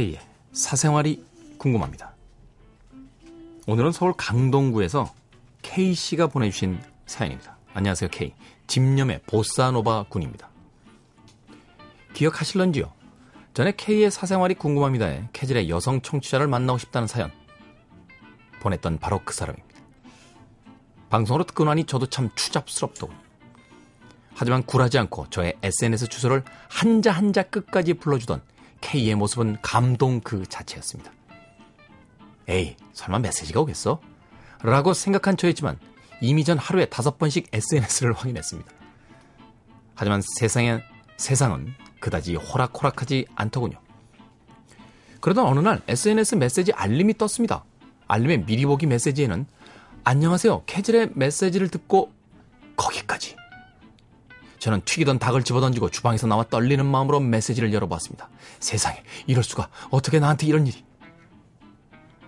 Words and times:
K의 0.00 0.18
사생활이 0.52 1.22
궁금합니다. 1.58 2.14
오늘은 3.66 3.92
서울 3.92 4.14
강동구에서 4.16 5.12
K씨가 5.60 6.28
보내주신 6.28 6.80
사연입니다. 7.04 7.58
안녕하세요, 7.74 8.08
K. 8.08 8.32
집념의 8.66 9.20
보사노바 9.26 10.06
군입니다. 10.08 10.48
기억하실런지요? 12.14 12.90
전에 13.52 13.74
K의 13.76 14.10
사생활이 14.10 14.54
궁금합니다에 14.54 15.28
캐질의 15.34 15.68
여성 15.68 16.00
청취자를 16.00 16.48
만나고 16.48 16.78
싶다는 16.78 17.06
사연 17.06 17.30
보냈던 18.62 19.00
바로 19.00 19.20
그 19.22 19.34
사람입니다. 19.34 19.68
방송으로 21.10 21.44
듣고 21.44 21.64
나니 21.64 21.84
저도 21.84 22.06
참 22.06 22.30
추잡스럽더군요. 22.34 23.18
하지만 24.32 24.62
굴하지 24.62 24.96
않고 24.96 25.26
저의 25.28 25.58
SNS 25.62 26.08
주소를 26.08 26.42
한자 26.70 27.12
한자 27.12 27.42
끝까지 27.42 27.92
불러주던 27.94 28.40
K의 28.80 29.14
모습은 29.14 29.58
감동 29.62 30.20
그 30.20 30.46
자체였습니다. 30.46 31.12
에이, 32.48 32.76
설마 32.92 33.20
메시지가 33.20 33.60
오겠어? 33.60 34.00
라고 34.62 34.92
생각한 34.92 35.36
저였지만 35.36 35.78
이미 36.20 36.44
전 36.44 36.58
하루에 36.58 36.86
다섯 36.86 37.18
번씩 37.18 37.48
SNS를 37.52 38.12
확인했습니다. 38.12 38.70
하지만 39.94 40.22
세상에, 40.38 40.80
세상은 41.16 41.74
그다지 42.00 42.34
호락호락하지 42.36 43.26
않더군요. 43.34 43.78
그러던 45.20 45.46
어느 45.46 45.60
날 45.60 45.80
SNS 45.86 46.36
메시지 46.36 46.72
알림이 46.72 47.18
떴습니다. 47.18 47.64
알림의 48.08 48.46
미리 48.46 48.64
보기 48.66 48.86
메시지에는 48.86 49.46
안녕하세요. 50.02 50.64
캐즐의 50.66 51.10
메시지를 51.14 51.68
듣고 51.68 52.10
거기까지. 52.76 53.36
저는 54.60 54.82
튀기던 54.84 55.18
닭을 55.18 55.42
집어던지고 55.42 55.90
주방에서 55.90 56.26
나와 56.26 56.44
떨리는 56.44 56.84
마음으로 56.84 57.18
메시지를 57.18 57.72
열어봤습니다. 57.72 58.28
세상에 58.60 59.02
이럴 59.26 59.42
수가 59.42 59.68
어떻게 59.90 60.20
나한테 60.20 60.46
이런 60.46 60.66
일이. 60.66 60.84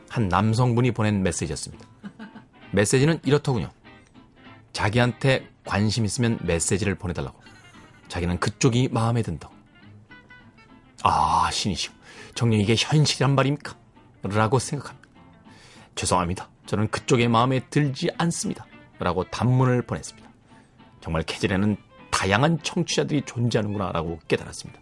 한 0.09 0.29
남성분이 0.29 0.93
보낸 0.93 1.23
메시지였습니다. 1.23 1.87
메시지는 2.73 3.21
이렇더군요. 3.25 3.71
자기한테 4.73 5.49
관심 5.65 6.07
있으면 6.07 6.39
메시지를 6.43 6.95
보내달라고. 6.95 7.39
자기는 8.09 8.41
그쪽이 8.41 8.89
마음에 8.91 9.23
든다고. 9.23 9.55
아, 11.03 11.51
신이시오. 11.53 11.93
정녕 12.35 12.61
이게 12.61 12.75
현실이란 12.79 13.35
말입니까? 13.35 13.77
라고 14.23 14.59
생각합니다. 14.59 15.09
죄송합니다. 15.95 16.49
저는 16.65 16.89
그쪽의 16.89 17.29
마음에 17.29 17.61
들지 17.69 18.09
않습니다. 18.17 18.67
라고 18.99 19.25
단문을 19.25 19.83
보냈습니다. 19.83 20.31
정말 21.03 21.25
캐질에는 21.25 21.77
다양한 22.23 22.63
청취자들이 22.63 23.23
존재하는구나 23.23 23.91
라고 23.91 24.21
깨달았습니다. 24.29 24.81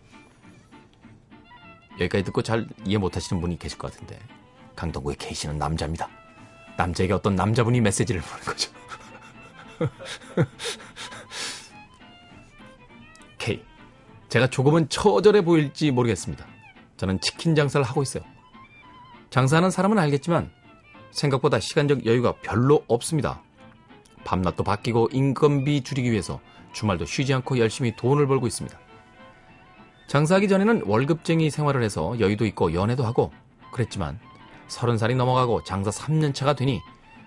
여기까지 1.94 2.22
듣고 2.24 2.42
잘 2.42 2.68
이해 2.84 2.98
못하시는 2.98 3.40
분이 3.40 3.58
계실 3.58 3.78
것 3.78 3.90
같은데 3.90 4.18
강동구의 4.76 5.16
K씨는 5.16 5.56
남자입니다. 5.56 6.10
남자에게 6.76 7.14
어떤 7.14 7.36
남자분이 7.36 7.80
메시지를 7.80 8.20
보낸 8.20 8.44
거죠. 8.44 8.70
K. 13.38 13.64
제가 14.28 14.48
조금은 14.48 14.90
처절해 14.90 15.40
보일지 15.42 15.90
모르겠습니다. 15.92 16.46
저는 16.98 17.22
치킨 17.22 17.54
장사를 17.54 17.82
하고 17.86 18.02
있어요. 18.02 18.22
장사하는 19.30 19.70
사람은 19.70 19.98
알겠지만 19.98 20.50
생각보다 21.10 21.58
시간적 21.58 22.04
여유가 22.04 22.34
별로 22.42 22.84
없습니다. 22.86 23.42
밤낮도 24.24 24.64
바뀌고 24.64 25.10
인건비 25.12 25.82
줄이기 25.82 26.10
위해서 26.10 26.40
주말도 26.72 27.06
쉬지 27.06 27.34
않고 27.34 27.58
열심히 27.58 27.94
돈을 27.96 28.26
벌고 28.26 28.46
있습니다. 28.46 28.78
장사하기 30.08 30.48
전에는 30.48 30.82
월급쟁이 30.86 31.50
생활을 31.50 31.82
해서 31.82 32.18
여유도 32.18 32.44
있고 32.46 32.74
연애도 32.74 33.04
하고 33.04 33.32
그랬지만 33.72 34.18
서른 34.68 34.98
살이 34.98 35.14
넘어가고 35.14 35.64
장사 35.64 35.90
3년 35.90 36.34
차가 36.34 36.54
되니 36.54 36.80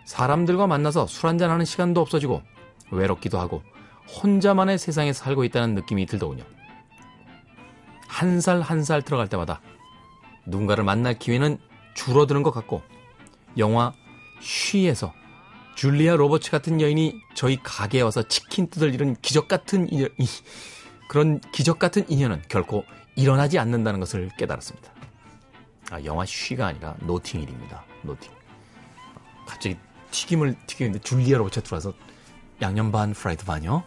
사람들과 0.05 0.67
만나서 0.67 1.07
술 1.07 1.29
한잔하는 1.29 1.65
시간도 1.65 2.01
없어지고 2.01 2.41
외롭기도 2.91 3.39
하고 3.39 3.63
혼자만의 4.21 4.77
세상에 4.77 5.13
살고 5.13 5.43
있다는 5.45 5.75
느낌이 5.75 6.05
들더군요. 6.05 6.43
한 8.07 8.37
살 8.41 8.61
한 8.61 8.83
살 8.83 9.01
늘어갈 9.01 9.27
때마다 9.27 9.61
누군가를 10.45 10.83
만날 10.83 11.17
기회는 11.17 11.57
줄어드는 11.95 12.43
것 12.43 12.51
같고 12.51 12.81
영화 13.57 13.93
She에서 14.39 15.13
줄리아 15.75 16.15
로버츠 16.15 16.51
같은 16.51 16.79
여인이 16.81 17.21
저희 17.33 17.59
가게에 17.61 18.01
와서 18.01 18.27
치킨 18.27 18.69
뜯을 18.69 18.93
이런 18.93 19.15
기적 19.21 19.47
같은 19.47 19.91
인연, 19.91 20.09
이, 20.17 20.27
그런 21.07 21.39
기적 21.51 21.79
같은 21.79 22.09
인연은 22.09 22.43
결코 22.47 22.85
일어나지 23.15 23.59
않는다는 23.59 23.99
것을 23.99 24.29
깨달았습니다. 24.37 24.91
아, 25.91 26.03
영화 26.05 26.25
She가 26.25 26.67
아니라 26.67 26.95
노팅힐입니다. 27.01 27.83
노팅. 28.03 28.31
갑자기 29.45 29.77
튀김을 30.11 30.55
튀기는데 30.67 30.99
줄리아 30.99 31.37
로버츠 31.37 31.61
들어와서 31.61 31.93
양념 32.61 32.91
반 32.91 33.13
프라이드 33.13 33.45
반이요? 33.45 33.83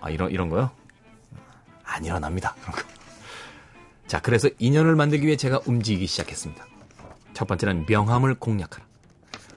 아 0.00 0.10
이런 0.10 0.30
이런 0.30 0.48
거요? 0.48 0.70
안 1.82 2.04
일어납니다. 2.04 2.54
그런 2.60 2.76
거. 2.76 2.82
자 4.06 4.20
그래서 4.20 4.48
인연을 4.58 4.94
만들기 4.96 5.26
위해 5.26 5.36
제가 5.36 5.60
움직이기 5.66 6.06
시작했습니다. 6.06 6.66
첫 7.32 7.46
번째는 7.46 7.86
명함을 7.88 8.34
공략하라. 8.34 8.89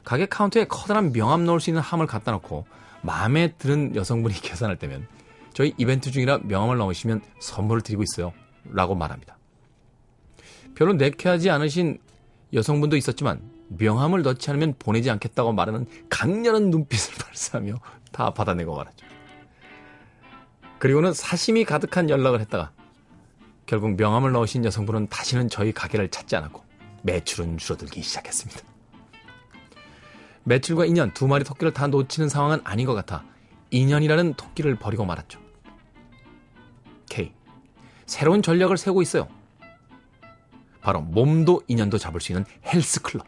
가게 0.03 0.25
카운터에 0.25 0.65
커다란 0.65 1.11
명함 1.11 1.45
넣을 1.45 1.59
수 1.59 1.69
있는 1.69 1.81
함을 1.81 2.07
갖다 2.07 2.31
놓고 2.31 2.65
마음에 3.01 3.53
드는 3.53 3.95
여성분이 3.95 4.35
계산할 4.41 4.77
때면 4.77 5.07
저희 5.53 5.73
이벤트 5.77 6.11
중이라 6.11 6.39
명함을 6.43 6.77
넣으시면 6.77 7.21
선물을 7.39 7.81
드리고 7.81 8.03
있어요. 8.03 8.33
라고 8.65 8.95
말합니다. 8.95 9.37
별로 10.75 10.93
내쾌하지 10.93 11.49
않으신 11.49 11.99
여성분도 12.53 12.97
있었지만 12.97 13.41
명함을 13.67 14.21
넣지 14.23 14.49
않으면 14.49 14.75
보내지 14.79 15.09
않겠다고 15.09 15.53
말하는 15.53 15.85
강렬한 16.09 16.69
눈빛을 16.69 17.15
발사하며 17.23 17.79
다 18.11 18.33
받아내고 18.33 18.75
말았죠. 18.75 19.05
그리고는 20.79 21.13
사심이 21.13 21.65
가득한 21.65 22.09
연락을 22.09 22.41
했다가 22.41 22.71
결국 23.65 23.95
명함을 23.95 24.31
넣으신 24.33 24.65
여성분은 24.65 25.07
다시는 25.07 25.49
저희 25.49 25.71
가게를 25.71 26.09
찾지 26.09 26.35
않았고 26.35 26.63
매출은 27.03 27.57
줄어들기 27.57 28.01
시작했습니다. 28.01 28.72
매출과 30.43 30.85
인연 30.85 31.13
두 31.13 31.27
마리 31.27 31.43
토끼를 31.43 31.73
다 31.73 31.87
놓치는 31.87 32.29
상황은 32.29 32.61
아닌 32.63 32.85
것 32.85 32.93
같아 32.93 33.23
인연이라는 33.71 34.35
토끼를 34.35 34.75
버리고 34.75 35.05
말았죠. 35.05 35.39
K. 37.09 37.31
새로운 38.05 38.41
전략을 38.41 38.77
세우고 38.77 39.01
있어요. 39.01 39.27
바로 40.81 41.01
몸도 41.01 41.63
인연도 41.67 41.97
잡을 41.97 42.19
수 42.21 42.31
있는 42.31 42.45
헬스클럽. 42.65 43.25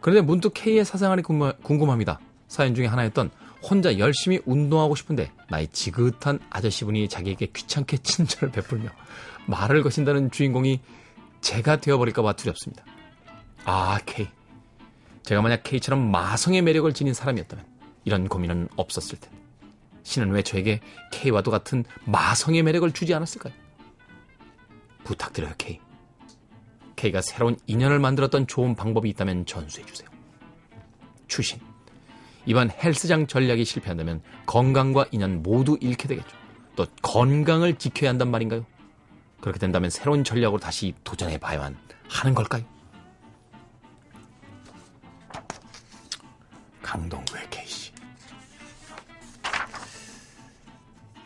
그런데 0.00 0.20
문득 0.20 0.52
K의 0.54 0.84
사생활이 0.84 1.22
궁금합니다. 1.22 2.20
사연 2.46 2.74
중에 2.74 2.86
하나였던 2.86 3.30
혼자 3.62 3.98
열심히 3.98 4.40
운동하고 4.44 4.94
싶은데 4.94 5.32
나이 5.50 5.66
지긋한 5.66 6.38
아저씨분이 6.50 7.08
자기에게 7.08 7.46
귀찮게 7.46 7.98
친절을 8.04 8.52
베풀며 8.52 8.90
말을 9.46 9.82
거신다는 9.82 10.30
주인공이 10.30 10.80
제가 11.40 11.76
되어버릴까봐 11.76 12.34
두렵습니다. 12.34 12.84
아, 13.64 13.98
K. 14.06 14.28
제가 15.28 15.42
만약 15.42 15.62
K처럼 15.62 16.10
마성의 16.10 16.62
매력을 16.62 16.90
지닌 16.94 17.12
사람이었다면 17.12 17.62
이런 18.06 18.28
고민은 18.28 18.70
없었을 18.76 19.20
텐데. 19.20 19.36
신은 20.02 20.30
왜 20.30 20.40
저에게 20.40 20.80
K와도 21.12 21.50
같은 21.50 21.84
마성의 22.06 22.62
매력을 22.62 22.90
주지 22.92 23.12
않았을까요? 23.12 23.52
부탁드려요, 25.04 25.52
K. 25.58 25.80
K가 26.96 27.20
새로운 27.20 27.58
인연을 27.66 27.98
만들었던 27.98 28.46
좋은 28.46 28.74
방법이 28.74 29.10
있다면 29.10 29.44
전수해주세요. 29.44 30.08
추신. 31.26 31.60
이번 32.46 32.70
헬스장 32.70 33.26
전략이 33.26 33.66
실패한다면 33.66 34.22
건강과 34.46 35.08
인연 35.10 35.42
모두 35.42 35.76
잃게 35.82 36.08
되겠죠. 36.08 36.34
또 36.74 36.86
건강을 37.02 37.74
지켜야 37.74 38.08
한단 38.08 38.30
말인가요? 38.30 38.64
그렇게 39.42 39.58
된다면 39.58 39.90
새로운 39.90 40.24
전략으로 40.24 40.58
다시 40.58 40.94
도전해 41.04 41.36
봐야만 41.36 41.76
하는 42.08 42.34
걸까요? 42.34 42.77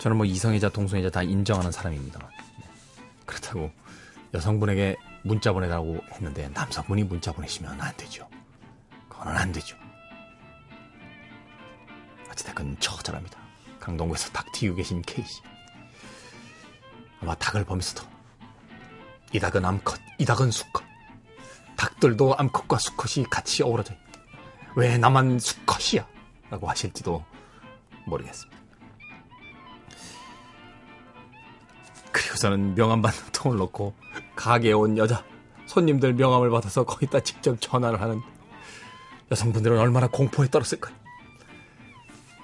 저는 0.03 0.17
뭐 0.17 0.27
이성애자, 0.27 0.71
동성애자 0.71 1.11
다 1.11 1.23
인정하는 1.23 1.71
사람입니다. 1.71 2.29
그렇다고 3.25 3.71
여성분에게 4.35 4.97
문자 5.23 5.53
보내라고 5.53 6.01
했는데 6.11 6.49
남성분이 6.49 7.05
문자 7.05 7.31
보내시면 7.31 7.81
안 7.81 7.97
되죠. 7.97 8.29
그거는 9.09 9.37
안 9.37 9.53
되죠. 9.53 9.77
어찌됐건 12.29 12.81
처절합니다. 12.81 13.39
강동구에서 13.79 14.33
닭 14.33 14.51
튀기고 14.51 14.75
계신 14.75 15.03
K씨. 15.03 15.41
아마 17.21 17.37
닭을 17.37 17.65
보면서도 17.65 18.05
이 19.33 19.39
닭은 19.39 19.65
암컷, 19.65 20.01
이 20.19 20.25
닭은 20.25 20.51
수컷. 20.51 20.83
닭들도 21.77 22.35
암컷과 22.39 22.77
수컷이 22.79 23.25
같이 23.31 23.63
어우러져 23.63 23.95
있다. 23.95 24.21
왜 24.75 24.99
나만 24.99 25.39
수컷이야? 25.39 26.05
라고 26.51 26.69
하실지도 26.69 27.25
모르겠습니다. 28.05 28.62
그리고서는 32.33 32.75
명함 32.75 33.03
받는 33.03 33.21
통을 33.33 33.59
놓고 33.59 33.95
가게에 34.37 34.73
온 34.73 34.97
여자, 34.97 35.23
손님들 35.67 36.15
명함을 36.15 36.51
받아서 36.51 36.85
거기다 36.85 37.21
직접 37.21 37.61
전화를 37.61 38.01
하는 38.01 38.21
여성분들은 39.31 39.79
얼마나 39.79 40.07
공포에 40.07 40.49
떨었을까요? 40.49 40.95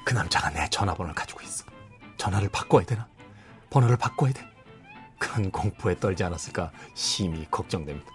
그 0.04 0.14
남자가 0.14 0.50
내 0.50 0.68
전화번호를 0.68 1.14
가지고 1.14 1.40
있어. 1.42 1.64
전화를 2.16 2.48
바꿔야 2.50 2.84
되나? 2.84 3.08
번호를 3.70 3.96
바꿔야 3.96 4.32
돼. 4.32 4.42
그런 5.18 5.50
공포에 5.50 5.96
떨지 5.96 6.22
않았을까 6.22 6.70
심히 6.94 7.46
걱정됩니다. 7.50 8.10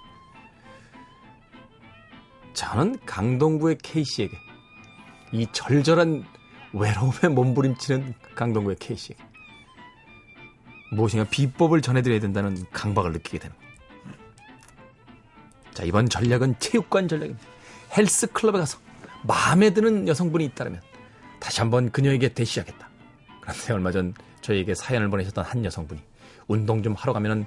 저는 2.53 2.99
강동구의 3.05 3.79
K씨에게 3.79 4.37
이 5.31 5.47
절절한 5.51 6.23
외로움에 6.73 7.29
몸부림치는 7.29 8.13
강동구의 8.35 8.77
K씨에게 8.79 9.32
무엇인가 10.95 11.29
비법을 11.29 11.81
전해드려야 11.81 12.19
된다는 12.19 12.65
강박을 12.71 13.11
느끼게 13.13 13.39
되는. 13.39 13.55
자, 15.73 15.83
이번 15.83 16.07
전략은 16.07 16.55
체육관 16.59 17.07
전략입니다. 17.07 17.43
헬스 17.97 18.27
클럽에 18.27 18.59
가서 18.59 18.79
마음에 19.23 19.71
드는 19.71 20.07
여성분이 20.07 20.45
있다면 20.45 20.81
다시 21.39 21.61
한번 21.61 21.91
그녀에게 21.91 22.33
대시하겠다. 22.33 22.89
그런데 23.41 23.73
얼마 23.73 23.91
전 23.91 24.13
저희에게 24.41 24.75
사연을 24.75 25.09
보내셨던 25.09 25.43
한 25.43 25.65
여성분이 25.65 26.01
운동 26.47 26.83
좀 26.83 26.93
하러 26.93 27.13
가면은 27.13 27.45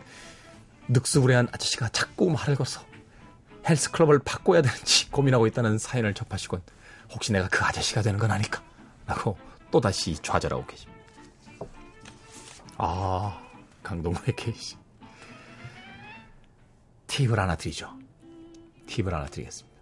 늑수부레한 0.89 1.49
아저씨가 1.53 1.89
자꾸 1.89 2.31
말을 2.31 2.55
걸어서 2.55 2.85
헬스 3.69 3.91
클럽을 3.91 4.21
바꿔야 4.21 4.63
되는지 4.63 5.11
고민하고 5.11 5.47
있다는 5.47 5.79
사연을 5.79 6.15
접하시곤 6.15 6.63
혹시 7.13 7.33
내가 7.33 7.49
그 7.49 7.65
아저씨가 7.65 8.03
되는 8.03 8.19
건 8.19 8.31
아닐까? 8.31 8.63
라고 9.07 9.37
또다시 9.71 10.17
좌절하고 10.23 10.67
계십니다. 10.67 10.96
아, 12.79 13.43
케이씨. 14.37 14.77
팁을 17.07 17.39
하나 17.39 17.57
드리죠. 17.57 17.91
팁을 18.87 19.15
하나 19.15 19.27
드리겠습니다. 19.27 19.77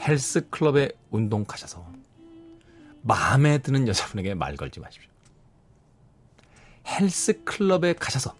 헬스클럽에 0.00 0.90
운동 1.10 1.44
가셔서 1.44 1.86
마음에 3.02 3.58
드는 3.58 3.88
여자분에게 3.88 4.34
말 4.34 4.56
걸지 4.56 4.80
마십시오. 4.80 5.10
헬스클럽에 6.86 7.94
가셔서 7.94 8.36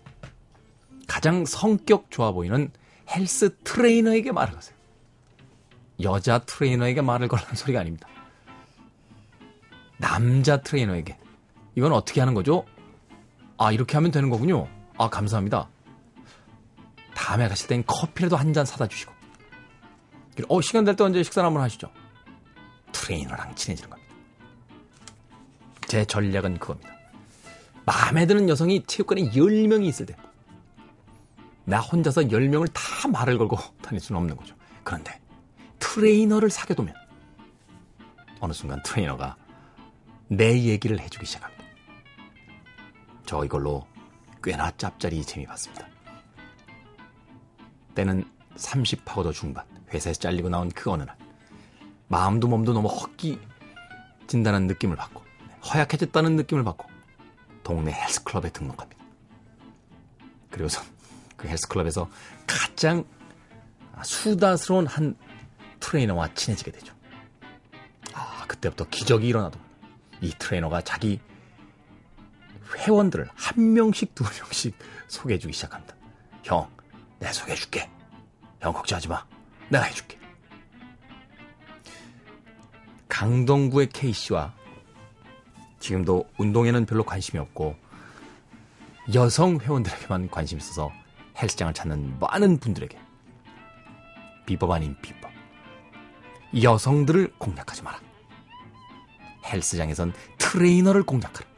가장 1.06 1.44
성격 1.44 2.11
좋아 2.11 2.32
보이는 2.32 2.70
헬스 3.11 3.56
트레이너에게 3.64 4.32
말을 4.32 4.55
거세요. 4.55 4.76
여자 6.02 6.38
트레이너에게 6.40 7.00
말을 7.00 7.29
걸라는 7.29 7.55
소리가 7.55 7.81
아닙니다. 7.81 8.08
남자 9.99 10.61
트레이너에게. 10.61 11.17
이건 11.75 11.93
어떻게 11.93 12.20
하는 12.20 12.34
거죠? 12.34 12.64
아, 13.58 13.73
이렇게 13.73 13.97
하면 13.97 14.11
되는 14.11 14.31
거군요. 14.31 14.69
아, 14.99 15.08
감사합니다. 15.08 15.69
다음에 17.14 17.49
가실 17.49 17.69
땐 17.69 17.82
커피라도 17.87 18.37
한 18.37 18.53
잔 18.53 18.64
사다 18.67 18.87
주시고. 18.87 19.12
어, 20.49 20.61
시간 20.61 20.85
될 20.85 20.94
때 20.97 21.03
언제 21.05 21.23
식사 21.23 21.43
한번 21.44 21.62
하시죠? 21.62 21.91
트레이너랑 22.93 23.55
친해지는 23.55 23.88
겁니다. 23.91 24.14
제 25.88 26.05
전략은 26.05 26.58
그겁니다. 26.58 26.91
마음에 27.87 28.26
드는 28.26 28.49
여성이 28.49 28.82
체육관에 28.85 29.31
10명이 29.31 29.85
있을 29.87 30.06
때, 30.06 30.17
나 31.64 31.81
혼자서 31.81 32.23
10명을 32.23 32.70
다 32.73 33.08
말을 33.08 33.38
걸고 33.38 33.56
다닐 33.82 34.00
수는 34.00 34.20
없는 34.20 34.37
거죠. 34.37 34.55
그런데 34.85 35.19
트레이너를 35.79 36.50
사귀어두면 36.50 36.94
어느 38.41 38.53
순간 38.53 38.82
트레이너가 38.82 39.37
내 40.29 40.62
얘기를 40.64 40.99
해주기 41.00 41.25
시작합니다. 41.26 41.56
저 43.26 43.44
이걸로 43.44 43.87
꽤나 44.43 44.70
짭짤이 44.76 45.25
재미 45.25 45.46
봤습니다. 45.46 45.87
때는 47.94 48.25
30하고도 48.55 49.32
중반 49.32 49.64
회사에서 49.93 50.20
잘리고 50.20 50.49
나온 50.49 50.69
그 50.70 50.90
어느 50.90 51.02
날 51.02 51.17
마음도 52.08 52.46
몸도 52.46 52.73
너무 52.73 52.88
헛기진다는 52.88 54.67
느낌을 54.69 54.96
받고 54.96 55.23
허약해졌다는 55.64 56.37
느낌을 56.37 56.62
받고 56.64 56.88
동네 57.64 57.93
헬스클럽에 57.93 58.50
등록합니다. 58.50 59.05
그리고서 60.50 60.82
그 61.37 61.49
헬스클럽에서 61.49 62.08
가장 62.46 63.05
수다스러운 64.05 64.87
한 64.87 65.17
트레이너와 65.81 66.34
친해지게 66.34 66.70
되죠. 66.70 66.94
아, 68.12 68.44
그때부터 68.46 68.87
기적이 68.88 69.29
일어나도 69.29 69.58
이 70.20 70.32
트레이너가 70.38 70.82
자기 70.82 71.20
회원들을 72.75 73.29
한 73.35 73.73
명씩 73.73 74.15
두 74.15 74.25
명씩 74.25 74.77
소개해 75.09 75.39
주기 75.39 75.53
시작합니다. 75.53 75.95
형, 76.43 76.69
내가 77.19 77.33
소개해 77.33 77.57
줄게. 77.57 77.91
형 78.61 78.73
걱정하지 78.73 79.09
마. 79.09 79.25
내가 79.69 79.85
해줄게. 79.85 80.19
강동구의 83.09 83.89
K씨와 83.89 84.53
지금도 85.81 86.29
운동에는 86.39 86.87
별로 86.87 87.05
관심이 87.05 87.41
없고 87.41 87.77
여성 89.15 89.59
회원들에게만 89.59 90.31
관심 90.31 90.59
있어서 90.59 90.91
헬스장을 91.41 91.73
찾는 91.73 92.19
많은 92.19 92.59
분들에게 92.59 92.99
비법 94.47 94.71
아닌 94.71 94.97
비법. 95.01 95.31
여성들을 96.63 97.35
공략하지 97.39 97.83
마라. 97.83 98.01
헬스장에선 99.45 100.13
트레이너를 100.39 101.03
공략하라. 101.03 101.56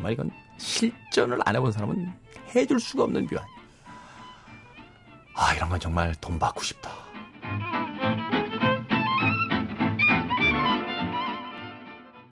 아, 0.00 0.02
정말 0.02 0.12
이건 0.12 0.30
실전을 0.56 1.38
안 1.44 1.56
해본 1.56 1.72
사람은 1.72 2.12
해줄 2.54 2.80
수가 2.80 3.04
없는 3.04 3.26
묘한. 3.26 3.46
아, 5.34 5.54
이런 5.54 5.68
건 5.68 5.78
정말 5.78 6.14
돈 6.20 6.38
받고 6.38 6.62
싶다. 6.62 6.90